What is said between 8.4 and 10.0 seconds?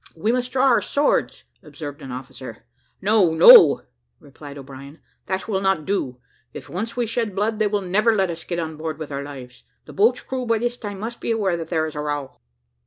get on board with our lives. The